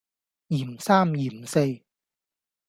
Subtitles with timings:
[0.47, 1.81] 嫌三嫌四